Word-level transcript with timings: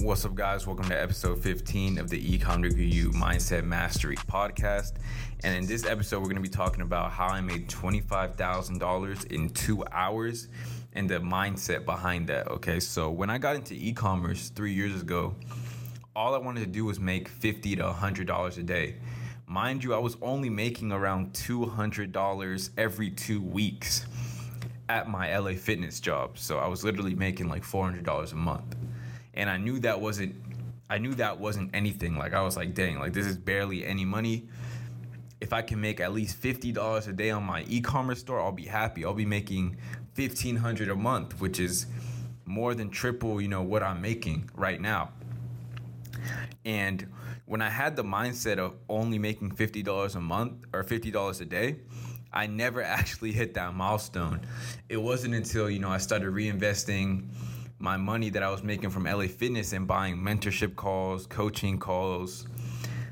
What's 0.00 0.24
up, 0.24 0.36
guys? 0.36 0.64
Welcome 0.64 0.88
to 0.90 1.02
episode 1.02 1.40
15 1.40 1.98
of 1.98 2.08
the 2.08 2.38
Ecom 2.38 2.62
Degree 2.62 3.02
Mindset 3.10 3.64
Mastery 3.64 4.14
podcast. 4.14 4.92
And 5.42 5.56
in 5.56 5.66
this 5.66 5.84
episode, 5.84 6.18
we're 6.20 6.26
going 6.26 6.36
to 6.36 6.40
be 6.40 6.48
talking 6.48 6.82
about 6.82 7.10
how 7.10 7.26
I 7.26 7.40
made 7.40 7.68
$25,000 7.68 9.32
in 9.32 9.50
two 9.50 9.84
hours 9.90 10.46
and 10.92 11.10
the 11.10 11.18
mindset 11.18 11.84
behind 11.84 12.28
that. 12.28 12.46
Okay, 12.46 12.78
so 12.78 13.10
when 13.10 13.28
I 13.28 13.38
got 13.38 13.56
into 13.56 13.74
e 13.74 13.92
commerce 13.92 14.50
three 14.50 14.72
years 14.72 15.02
ago, 15.02 15.34
all 16.14 16.32
I 16.32 16.38
wanted 16.38 16.60
to 16.60 16.70
do 16.70 16.84
was 16.84 17.00
make 17.00 17.26
50 17.26 17.74
to 17.74 17.82
$100 17.82 18.56
a 18.56 18.62
day. 18.62 18.94
Mind 19.48 19.82
you, 19.82 19.94
I 19.94 19.98
was 19.98 20.16
only 20.22 20.48
making 20.48 20.92
around 20.92 21.32
$200 21.32 22.70
every 22.78 23.10
two 23.10 23.42
weeks 23.42 24.06
at 24.88 25.10
my 25.10 25.36
LA 25.36 25.54
fitness 25.54 25.98
job. 25.98 26.38
So 26.38 26.60
I 26.60 26.68
was 26.68 26.84
literally 26.84 27.16
making 27.16 27.48
like 27.48 27.64
$400 27.64 28.32
a 28.32 28.36
month 28.36 28.76
and 29.38 29.48
I 29.48 29.56
knew 29.56 29.78
that 29.80 30.00
wasn't 30.00 30.34
I 30.90 30.98
knew 30.98 31.14
that 31.14 31.38
wasn't 31.38 31.70
anything. 31.74 32.16
Like 32.16 32.34
I 32.34 32.42
was 32.42 32.56
like, 32.56 32.74
dang, 32.74 32.98
like 32.98 33.12
this 33.12 33.26
is 33.26 33.38
barely 33.38 33.86
any 33.86 34.04
money. 34.04 34.48
If 35.40 35.52
I 35.52 35.62
can 35.62 35.80
make 35.80 36.00
at 36.00 36.12
least 36.12 36.36
fifty 36.36 36.72
dollars 36.72 37.06
a 37.06 37.12
day 37.12 37.30
on 37.30 37.44
my 37.44 37.64
e-commerce 37.68 38.18
store, 38.18 38.40
I'll 38.40 38.52
be 38.52 38.66
happy. 38.66 39.04
I'll 39.04 39.14
be 39.14 39.24
making 39.24 39.76
fifteen 40.12 40.56
hundred 40.56 40.90
a 40.90 40.96
month, 40.96 41.40
which 41.40 41.60
is 41.60 41.86
more 42.44 42.74
than 42.74 42.90
triple, 42.90 43.40
you 43.40 43.48
know, 43.48 43.62
what 43.62 43.82
I'm 43.82 44.02
making 44.02 44.50
right 44.54 44.80
now. 44.80 45.10
And 46.64 47.06
when 47.46 47.62
I 47.62 47.68
had 47.68 47.94
the 47.94 48.02
mindset 48.02 48.58
of 48.58 48.74
only 48.88 49.18
making 49.18 49.52
fifty 49.52 49.84
dollars 49.84 50.16
a 50.16 50.20
month 50.20 50.64
or 50.72 50.82
fifty 50.82 51.12
dollars 51.12 51.40
a 51.40 51.44
day, 51.44 51.76
I 52.32 52.48
never 52.48 52.82
actually 52.98 53.30
hit 53.30 53.54
that 53.54 53.72
milestone. 53.74 54.40
It 54.88 54.96
wasn't 54.96 55.34
until 55.34 55.70
you 55.70 55.78
know 55.78 55.90
I 55.90 55.98
started 55.98 56.32
reinvesting 56.32 57.28
my 57.78 57.96
money 57.96 58.28
that 58.30 58.42
I 58.42 58.50
was 58.50 58.62
making 58.62 58.90
from 58.90 59.04
LA 59.04 59.26
Fitness 59.26 59.72
and 59.72 59.86
buying 59.86 60.16
mentorship 60.16 60.74
calls, 60.74 61.26
coaching 61.26 61.78
calls, 61.78 62.46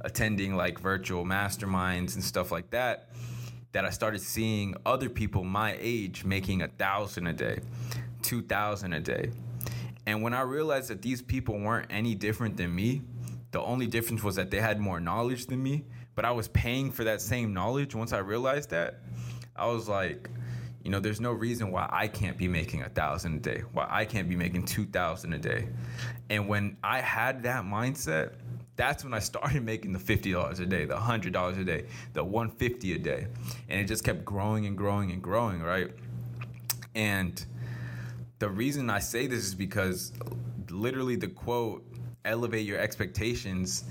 attending 0.00 0.56
like 0.56 0.80
virtual 0.80 1.24
masterminds 1.24 2.14
and 2.14 2.24
stuff 2.24 2.50
like 2.50 2.70
that, 2.70 3.10
that 3.72 3.84
I 3.84 3.90
started 3.90 4.20
seeing 4.20 4.74
other 4.84 5.08
people 5.08 5.44
my 5.44 5.76
age 5.78 6.24
making 6.24 6.62
a 6.62 6.68
thousand 6.68 7.28
a 7.28 7.32
day, 7.32 7.60
two 8.22 8.42
thousand 8.42 8.94
a 8.94 9.00
day. 9.00 9.30
And 10.06 10.22
when 10.22 10.34
I 10.34 10.40
realized 10.40 10.88
that 10.88 11.02
these 11.02 11.22
people 11.22 11.58
weren't 11.58 11.86
any 11.90 12.14
different 12.14 12.56
than 12.56 12.74
me, 12.74 13.02
the 13.50 13.60
only 13.60 13.86
difference 13.86 14.22
was 14.22 14.36
that 14.36 14.50
they 14.50 14.60
had 14.60 14.80
more 14.80 15.00
knowledge 15.00 15.46
than 15.46 15.62
me, 15.62 15.84
but 16.14 16.24
I 16.24 16.32
was 16.32 16.48
paying 16.48 16.90
for 16.90 17.04
that 17.04 17.20
same 17.20 17.52
knowledge. 17.54 17.94
Once 17.94 18.12
I 18.12 18.18
realized 18.18 18.70
that, 18.70 19.00
I 19.54 19.66
was 19.66 19.88
like, 19.88 20.28
you 20.82 20.90
know, 20.90 21.00
there's 21.00 21.20
no 21.20 21.32
reason 21.32 21.70
why 21.70 21.88
I 21.90 22.08
can't 22.08 22.36
be 22.36 22.48
making 22.48 22.82
a 22.82 22.88
thousand 22.88 23.36
a 23.36 23.40
day, 23.40 23.62
why 23.72 23.86
I 23.90 24.04
can't 24.04 24.28
be 24.28 24.36
making 24.36 24.64
two 24.64 24.86
thousand 24.86 25.32
a 25.32 25.38
day. 25.38 25.68
And 26.30 26.48
when 26.48 26.76
I 26.82 27.00
had 27.00 27.42
that 27.42 27.64
mindset, 27.64 28.34
that's 28.76 29.02
when 29.02 29.12
I 29.12 29.18
started 29.18 29.64
making 29.64 29.92
the 29.92 29.98
fifty 29.98 30.32
dollars 30.32 30.60
a 30.60 30.66
day, 30.66 30.84
the 30.84 30.96
hundred 30.96 31.32
dollars 31.32 31.58
a 31.58 31.64
day, 31.64 31.86
the 32.12 32.22
one 32.22 32.50
fifty 32.50 32.94
a 32.94 32.98
day, 32.98 33.26
and 33.68 33.80
it 33.80 33.84
just 33.84 34.04
kept 34.04 34.24
growing 34.24 34.66
and 34.66 34.76
growing 34.76 35.10
and 35.10 35.22
growing, 35.22 35.60
right? 35.60 35.90
And 36.94 37.44
the 38.38 38.48
reason 38.48 38.88
I 38.88 39.00
say 39.00 39.26
this 39.26 39.44
is 39.44 39.54
because 39.54 40.12
literally 40.70 41.16
the 41.16 41.28
quote 41.28 41.84
"elevate 42.24 42.66
your 42.66 42.78
expectations." 42.78 43.84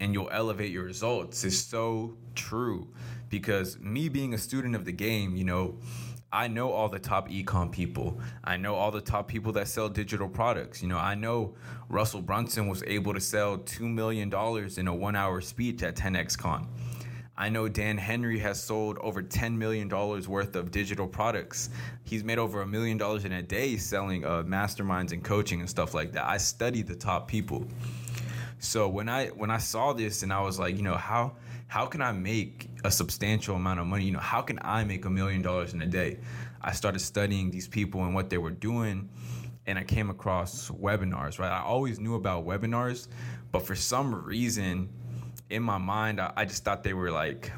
and 0.00 0.14
you'll 0.14 0.30
elevate 0.32 0.70
your 0.70 0.84
results 0.84 1.44
is 1.44 1.62
so 1.62 2.16
true 2.34 2.88
because 3.28 3.78
me 3.78 4.08
being 4.08 4.34
a 4.34 4.38
student 4.38 4.74
of 4.74 4.84
the 4.84 4.92
game, 4.92 5.36
you 5.36 5.44
know, 5.44 5.76
I 6.32 6.46
know 6.46 6.70
all 6.70 6.88
the 6.88 7.00
top 7.00 7.28
ecom 7.28 7.72
people. 7.72 8.20
I 8.44 8.56
know 8.56 8.76
all 8.76 8.92
the 8.92 9.00
top 9.00 9.26
people 9.26 9.50
that 9.52 9.66
sell 9.66 9.88
digital 9.88 10.28
products. 10.28 10.80
You 10.80 10.88
know, 10.88 10.98
I 10.98 11.16
know 11.16 11.54
Russell 11.88 12.22
Brunson 12.22 12.68
was 12.68 12.84
able 12.84 13.14
to 13.14 13.20
sell 13.20 13.58
$2 13.58 13.80
million 13.80 14.32
in 14.78 14.88
a 14.88 14.94
one 14.94 15.16
hour 15.16 15.40
speech 15.40 15.82
at 15.82 15.96
10X 15.96 16.38
Con. 16.38 16.68
I 17.36 17.48
know 17.48 17.68
Dan 17.68 17.98
Henry 17.98 18.38
has 18.38 18.62
sold 18.62 18.98
over 18.98 19.22
$10 19.22 19.56
million 19.56 19.88
worth 19.88 20.54
of 20.54 20.70
digital 20.70 21.08
products. 21.08 21.70
He's 22.04 22.22
made 22.22 22.38
over 22.38 22.62
a 22.62 22.66
million 22.66 22.96
dollars 22.96 23.24
in 23.24 23.32
a 23.32 23.42
day 23.42 23.76
selling 23.76 24.24
uh, 24.24 24.42
masterminds 24.42 25.12
and 25.12 25.24
coaching 25.24 25.58
and 25.60 25.68
stuff 25.68 25.94
like 25.94 26.12
that. 26.12 26.26
I 26.26 26.36
study 26.36 26.82
the 26.82 26.94
top 26.94 27.26
people. 27.26 27.66
So 28.60 28.88
when 28.88 29.08
I 29.08 29.28
when 29.28 29.50
I 29.50 29.56
saw 29.56 29.94
this 29.94 30.22
and 30.22 30.32
I 30.32 30.42
was 30.42 30.58
like, 30.58 30.76
you 30.76 30.82
know, 30.82 30.94
how 30.94 31.36
how 31.66 31.86
can 31.86 32.02
I 32.02 32.12
make 32.12 32.68
a 32.84 32.90
substantial 32.90 33.56
amount 33.56 33.80
of 33.80 33.86
money? 33.86 34.04
You 34.04 34.12
know, 34.12 34.18
how 34.18 34.42
can 34.42 34.58
I 34.62 34.84
make 34.84 35.06
a 35.06 35.10
million 35.10 35.40
dollars 35.40 35.72
in 35.72 35.80
a 35.80 35.86
day? 35.86 36.18
I 36.60 36.72
started 36.72 36.98
studying 36.98 37.50
these 37.50 37.66
people 37.66 38.04
and 38.04 38.14
what 38.14 38.28
they 38.28 38.36
were 38.36 38.50
doing, 38.50 39.08
and 39.66 39.78
I 39.78 39.84
came 39.84 40.10
across 40.10 40.70
webinars, 40.70 41.38
right? 41.38 41.50
I 41.50 41.62
always 41.62 41.98
knew 41.98 42.16
about 42.16 42.44
webinars, 42.46 43.08
but 43.50 43.62
for 43.66 43.74
some 43.74 44.14
reason 44.14 44.90
in 45.48 45.62
my 45.62 45.78
mind, 45.78 46.20
I, 46.20 46.32
I 46.36 46.44
just 46.44 46.62
thought 46.62 46.84
they 46.84 46.94
were 46.94 47.10
like, 47.10 47.50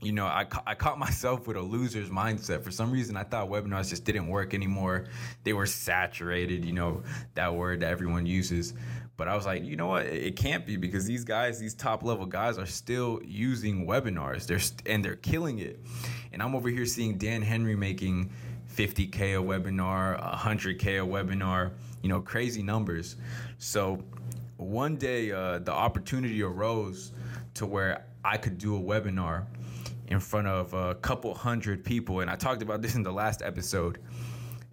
you 0.00 0.12
know, 0.12 0.26
I, 0.26 0.46
I 0.66 0.74
caught 0.74 0.98
myself 0.98 1.46
with 1.46 1.56
a 1.56 1.62
loser's 1.62 2.10
mindset. 2.10 2.62
For 2.62 2.70
some 2.70 2.90
reason, 2.90 3.16
I 3.16 3.22
thought 3.22 3.48
webinars 3.48 3.90
just 3.90 4.04
didn't 4.04 4.28
work 4.28 4.54
anymore. 4.54 5.06
They 5.44 5.52
were 5.52 5.66
saturated, 5.66 6.64
you 6.64 6.72
know, 6.72 7.02
that 7.34 7.54
word 7.54 7.80
that 7.80 7.90
everyone 7.90 8.24
uses. 8.24 8.74
But 9.16 9.28
I 9.28 9.34
was 9.34 9.46
like, 9.46 9.64
you 9.64 9.76
know 9.76 9.86
what? 9.86 10.06
It 10.06 10.36
can't 10.36 10.66
be 10.66 10.76
because 10.76 11.06
these 11.06 11.24
guys, 11.24 11.58
these 11.58 11.74
top 11.74 12.02
level 12.02 12.26
guys, 12.26 12.58
are 12.58 12.66
still 12.66 13.20
using 13.24 13.86
webinars. 13.86 14.46
They're 14.46 14.58
st- 14.58 14.82
and 14.86 15.04
they're 15.04 15.16
killing 15.16 15.58
it. 15.58 15.80
And 16.32 16.42
I'm 16.42 16.54
over 16.54 16.68
here 16.68 16.84
seeing 16.84 17.16
Dan 17.16 17.40
Henry 17.40 17.76
making 17.76 18.30
50k 18.74 19.38
a 19.38 19.42
webinar, 19.42 20.20
100k 20.36 21.02
a 21.02 21.06
webinar. 21.06 21.72
You 22.02 22.10
know, 22.10 22.20
crazy 22.20 22.62
numbers. 22.62 23.16
So 23.58 24.04
one 24.58 24.96
day, 24.96 25.32
uh, 25.32 25.60
the 25.60 25.72
opportunity 25.72 26.42
arose 26.42 27.12
to 27.54 27.66
where 27.66 28.04
I 28.22 28.36
could 28.36 28.58
do 28.58 28.76
a 28.76 28.80
webinar 28.80 29.46
in 30.08 30.20
front 30.20 30.46
of 30.46 30.74
a 30.74 30.94
couple 30.96 31.34
hundred 31.34 31.84
people, 31.84 32.20
and 32.20 32.30
I 32.30 32.36
talked 32.36 32.62
about 32.62 32.82
this 32.82 32.94
in 32.94 33.02
the 33.02 33.12
last 33.12 33.42
episode 33.42 33.98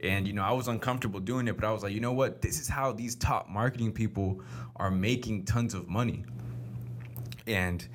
and, 0.04 0.28
you 0.28 0.34
know, 0.34 0.44
I 0.44 0.52
was 0.52 0.68
uncomfortable 0.68 1.22
doing 1.22 1.48
it, 1.48 1.56
but 1.56 1.66
I 1.66 1.72
was 1.72 1.82
like, 1.82 1.94
you 1.94 2.02
know 2.02 2.12
what? 2.12 2.42
This 2.42 2.60
is 2.60 2.68
how 2.68 2.92
these 2.92 3.16
top 3.16 3.48
marketing 3.50 3.94
people 3.94 4.42
are 4.76 4.92
making 4.92 5.46
tons 5.46 5.74
of 5.74 5.88
money. 5.88 6.26
And 7.48 7.88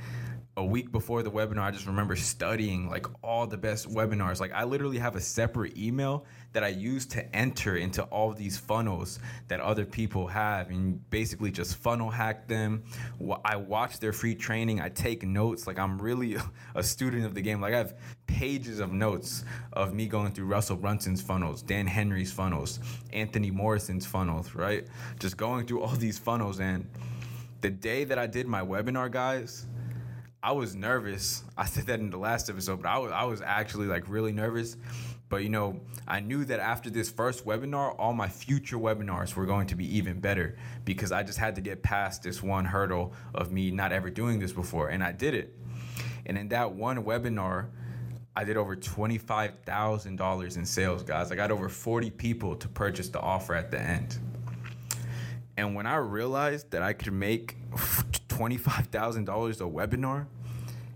a 0.56 0.64
week 0.64 0.90
before 0.90 1.22
the 1.22 1.30
webinar, 1.30 1.60
I 1.60 1.70
just 1.70 1.86
remember 1.86 2.16
studying 2.16 2.88
like 2.88 3.06
all 3.22 3.46
the 3.46 3.56
best 3.56 3.88
webinars. 3.88 4.40
Like 4.40 4.52
I 4.52 4.64
literally 4.64 4.98
have 4.98 5.14
a 5.16 5.20
separate 5.20 5.76
email 5.76 6.24
that 6.52 6.64
I 6.64 6.68
use 6.68 7.06
to 7.06 7.36
enter 7.36 7.76
into 7.76 8.02
all 8.04 8.32
these 8.32 8.58
funnels 8.58 9.20
that 9.46 9.60
other 9.60 9.84
people 9.84 10.26
have 10.26 10.70
and 10.70 11.08
basically 11.10 11.52
just 11.52 11.76
funnel 11.76 12.10
hack 12.10 12.48
them. 12.48 12.82
I 13.44 13.56
watch 13.56 14.00
their 14.00 14.12
free 14.12 14.34
training. 14.34 14.80
I 14.80 14.88
take 14.88 15.22
notes. 15.22 15.66
Like 15.66 15.78
I'm 15.78 16.00
really 16.00 16.36
a 16.74 16.82
student 16.82 17.24
of 17.24 17.34
the 17.34 17.42
game. 17.42 17.60
Like 17.60 17.74
I 17.74 17.78
have 17.78 17.94
pages 18.28 18.78
of 18.78 18.92
notes 18.92 19.44
of 19.72 19.92
me 19.92 20.06
going 20.06 20.30
through 20.30 20.46
Russell 20.46 20.76
Brunson's 20.76 21.20
funnels, 21.20 21.62
Dan 21.62 21.88
Henry's 21.88 22.30
funnels, 22.30 22.78
Anthony 23.12 23.50
Morrison's 23.50 24.06
funnels, 24.06 24.54
right? 24.54 24.86
Just 25.18 25.36
going 25.36 25.66
through 25.66 25.82
all 25.82 25.96
these 25.96 26.18
funnels. 26.18 26.60
And 26.60 26.88
the 27.62 27.70
day 27.70 28.04
that 28.04 28.18
I 28.18 28.28
did 28.28 28.46
my 28.46 28.60
webinar, 28.60 29.10
guys, 29.10 29.66
I 30.40 30.52
was 30.52 30.76
nervous. 30.76 31.42
I 31.56 31.64
said 31.66 31.86
that 31.86 31.98
in 31.98 32.10
the 32.10 32.18
last 32.18 32.48
episode, 32.48 32.82
but 32.82 32.88
I 32.88 32.98
was, 32.98 33.10
I 33.10 33.24
was 33.24 33.42
actually 33.42 33.86
like 33.86 34.08
really 34.08 34.32
nervous. 34.32 34.76
But 35.28 35.42
you 35.42 35.48
know, 35.48 35.80
I 36.06 36.20
knew 36.20 36.44
that 36.44 36.60
after 36.60 36.90
this 36.90 37.10
first 37.10 37.44
webinar, 37.44 37.94
all 37.98 38.12
my 38.12 38.28
future 38.28 38.78
webinars 38.78 39.34
were 39.34 39.46
going 39.46 39.66
to 39.66 39.74
be 39.74 39.96
even 39.96 40.20
better 40.20 40.56
because 40.84 41.12
I 41.12 41.22
just 41.22 41.38
had 41.38 41.56
to 41.56 41.60
get 41.60 41.82
past 41.82 42.22
this 42.22 42.42
one 42.42 42.64
hurdle 42.64 43.12
of 43.34 43.52
me 43.52 43.70
not 43.70 43.92
ever 43.92 44.10
doing 44.10 44.38
this 44.38 44.52
before. 44.52 44.88
And 44.88 45.02
I 45.02 45.12
did 45.12 45.34
it. 45.34 45.54
And 46.24 46.38
in 46.38 46.48
that 46.48 46.72
one 46.72 47.04
webinar, 47.04 47.68
I 48.36 48.44
did 48.44 48.56
over 48.56 48.76
$25,000 48.76 50.56
in 50.56 50.64
sales, 50.64 51.02
guys. 51.02 51.32
I 51.32 51.36
got 51.36 51.50
over 51.50 51.68
40 51.68 52.10
people 52.10 52.54
to 52.56 52.68
purchase 52.68 53.08
the 53.08 53.20
offer 53.20 53.54
at 53.54 53.70
the 53.70 53.80
end. 53.80 54.18
And 55.56 55.74
when 55.74 55.86
I 55.86 55.96
realized 55.96 56.70
that 56.70 56.82
I 56.82 56.92
could 56.92 57.12
make 57.12 57.56
$25,000 58.28 59.26
a 59.26 59.64
webinar, 59.64 60.26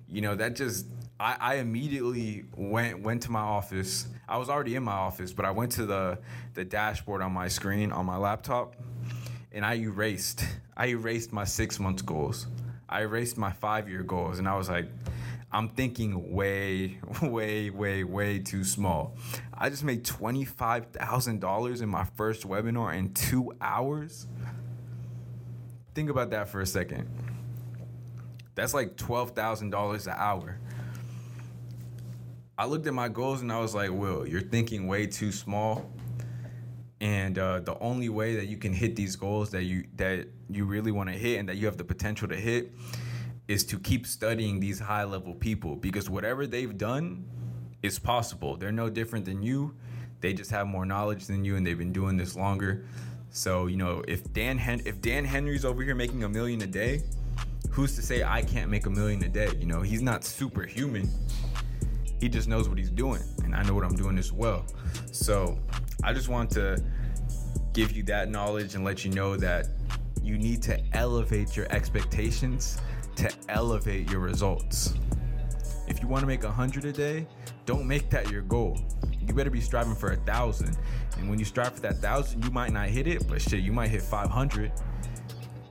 you 0.08 0.20
know, 0.20 0.36
that 0.36 0.54
just 0.54 0.86
I, 1.18 1.36
I, 1.40 1.54
immediately 1.56 2.44
went 2.56 3.00
went 3.00 3.22
to 3.22 3.30
my 3.30 3.40
office. 3.40 4.06
I 4.28 4.38
was 4.38 4.48
already 4.48 4.74
in 4.74 4.82
my 4.82 4.92
office, 4.92 5.32
but 5.32 5.44
I 5.44 5.50
went 5.50 5.72
to 5.72 5.86
the 5.86 6.18
the 6.54 6.64
dashboard 6.64 7.22
on 7.22 7.32
my 7.32 7.48
screen 7.48 7.92
on 7.92 8.06
my 8.06 8.16
laptop 8.16 8.76
and 9.52 9.64
I 9.64 9.74
erased 9.74 10.44
I 10.76 10.88
erased 10.88 11.32
my 11.32 11.44
6 11.44 11.78
months 11.80 12.02
goals. 12.02 12.46
I 12.88 13.02
erased 13.02 13.38
my 13.38 13.52
5 13.52 13.88
year 13.88 14.02
goals 14.02 14.38
and 14.38 14.48
I 14.48 14.56
was 14.56 14.68
like 14.68 14.88
I'm 15.52 15.68
thinking 15.68 16.32
way 16.32 16.98
way 17.22 17.70
way 17.70 18.04
way 18.04 18.38
too 18.38 18.64
small. 18.64 19.16
I 19.56 19.68
just 19.70 19.84
made 19.84 20.04
$25,000 20.04 21.82
in 21.82 21.88
my 21.88 22.04
first 22.16 22.48
webinar 22.48 22.96
in 22.96 23.12
2 23.14 23.52
hours. 23.60 24.26
Think 25.94 26.10
about 26.10 26.30
that 26.30 26.48
for 26.48 26.60
a 26.62 26.66
second. 26.66 27.08
That's 28.54 28.74
like 28.74 28.96
$12,000 28.96 30.06
an 30.06 30.12
hour. 30.16 30.58
I 32.58 32.66
looked 32.66 32.86
at 32.86 32.94
my 32.94 33.08
goals 33.08 33.42
and 33.42 33.50
I 33.52 33.60
was 33.60 33.74
like, 33.74 33.90
Will, 33.90 34.26
you're 34.26 34.40
thinking 34.40 34.86
way 34.86 35.06
too 35.06 35.32
small. 35.32 35.90
and 37.00 37.38
uh, 37.38 37.60
the 37.60 37.76
only 37.80 38.08
way 38.08 38.36
that 38.36 38.46
you 38.46 38.56
can 38.56 38.72
hit 38.72 38.94
these 38.96 39.16
goals 39.16 39.50
that 39.50 39.64
you 39.64 39.84
that 39.96 40.28
you 40.48 40.64
really 40.64 40.92
want 40.92 41.08
to 41.10 41.16
hit 41.16 41.38
and 41.40 41.48
that 41.48 41.56
you 41.56 41.66
have 41.66 41.76
the 41.76 41.84
potential 41.84 42.28
to 42.28 42.36
hit 42.36 42.72
is 43.48 43.64
to 43.64 43.78
keep 43.78 44.06
studying 44.06 44.60
these 44.60 44.78
high 44.78 45.04
level 45.04 45.34
people 45.34 45.76
because 45.76 46.08
whatever 46.08 46.46
they've 46.46 46.76
done 46.76 47.24
is 47.82 47.98
possible. 47.98 48.56
They're 48.56 48.72
no 48.72 48.88
different 48.88 49.24
than 49.24 49.42
you. 49.42 49.74
They 50.20 50.32
just 50.32 50.50
have 50.52 50.66
more 50.66 50.86
knowledge 50.86 51.26
than 51.26 51.44
you 51.44 51.56
and 51.56 51.66
they've 51.66 51.78
been 51.78 51.92
doing 51.92 52.16
this 52.16 52.36
longer. 52.36 52.84
So, 53.30 53.66
you 53.66 53.76
know, 53.76 54.04
if 54.06 54.32
Dan 54.32 54.58
Hen- 54.58 54.82
if 54.84 55.00
Dan 55.00 55.24
Henry's 55.24 55.64
over 55.64 55.82
here 55.82 55.94
making 55.94 56.22
a 56.22 56.28
million 56.28 56.62
a 56.62 56.66
day, 56.66 57.02
who's 57.70 57.96
to 57.96 58.02
say 58.02 58.22
I 58.22 58.42
can't 58.42 58.70
make 58.70 58.86
a 58.86 58.90
million 58.90 59.24
a 59.24 59.28
day? 59.28 59.50
You 59.58 59.66
know, 59.66 59.82
he's 59.82 60.02
not 60.02 60.22
superhuman. 60.24 61.10
He 62.20 62.28
just 62.28 62.46
knows 62.46 62.68
what 62.68 62.78
he's 62.78 62.90
doing 62.90 63.22
and 63.42 63.54
I 63.54 63.62
know 63.64 63.74
what 63.74 63.84
I'm 63.84 63.96
doing 63.96 64.16
as 64.18 64.32
well. 64.32 64.64
So, 65.10 65.58
I 66.04 66.12
just 66.12 66.28
want 66.28 66.50
to 66.52 66.82
give 67.72 67.92
you 67.92 68.02
that 68.04 68.30
knowledge 68.30 68.74
and 68.74 68.84
let 68.84 69.04
you 69.04 69.10
know 69.10 69.36
that 69.36 69.66
you 70.22 70.38
need 70.38 70.62
to 70.62 70.80
elevate 70.94 71.56
your 71.56 71.66
expectations 71.70 72.78
to 73.16 73.30
elevate 73.48 74.10
your 74.10 74.20
results. 74.20 74.94
If 75.86 76.00
you 76.00 76.08
want 76.08 76.22
to 76.22 76.26
make 76.26 76.44
a 76.44 76.50
hundred 76.50 76.84
a 76.84 76.92
day, 76.92 77.26
don't 77.66 77.86
make 77.86 78.10
that 78.10 78.30
your 78.30 78.42
goal. 78.42 78.78
You 79.20 79.34
better 79.34 79.50
be 79.50 79.60
striving 79.60 79.94
for 79.94 80.12
a 80.12 80.16
thousand. 80.16 80.76
And 81.18 81.28
when 81.28 81.38
you 81.38 81.44
strive 81.44 81.74
for 81.74 81.80
that 81.80 81.98
thousand, 81.98 82.44
you 82.44 82.50
might 82.50 82.72
not 82.72 82.88
hit 82.88 83.06
it, 83.06 83.28
but 83.28 83.40
shit, 83.40 83.60
you 83.60 83.72
might 83.72 83.88
hit 83.88 84.02
500, 84.02 84.72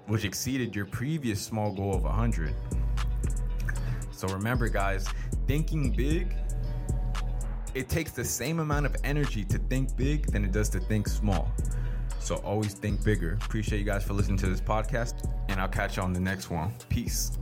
which 0.08 0.24
exceeded 0.24 0.76
your 0.76 0.86
previous 0.86 1.42
small 1.42 1.74
goal 1.74 1.96
of 1.96 2.04
100. 2.04 2.54
So 4.12 4.28
remember, 4.28 4.70
guys, 4.70 5.08
thinking 5.48 5.92
big, 5.92 6.36
it 7.74 7.90
takes 7.90 8.12
the 8.12 8.24
same 8.24 8.60
amount 8.60 8.86
of 8.86 8.96
energy 9.04 9.44
to 9.46 9.58
think 9.58 9.96
big 9.96 10.28
than 10.28 10.46
it 10.46 10.52
does 10.52 10.70
to 10.70 10.80
think 10.80 11.08
small. 11.08 11.52
So 12.20 12.36
always 12.38 12.74
think 12.74 13.04
bigger. 13.04 13.34
Appreciate 13.44 13.80
you 13.80 13.86
guys 13.86 14.04
for 14.04 14.14
listening 14.14 14.38
to 14.38 14.48
this 14.48 14.62
podcast, 14.62 15.28
and 15.52 15.62
I'll 15.62 15.68
catch 15.68 15.98
you 15.98 16.04
on 16.04 16.14
the 16.14 16.20
next 16.20 16.50
one. 16.50 16.74
Peace. 16.90 17.38